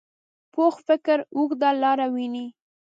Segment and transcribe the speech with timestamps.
[0.53, 2.45] پوخ فکر اوږده لاره ویني